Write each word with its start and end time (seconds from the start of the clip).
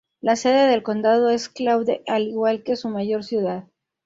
La 0.19 0.35
sede 0.35 0.67
del 0.67 0.81
condado 0.81 1.29
es 1.29 1.47
Claude, 1.47 2.01
al 2.07 2.23
igual 2.27 2.63
que 2.63 2.75
su 2.75 2.89
mayor 2.89 3.23
ciudad. 3.23 3.65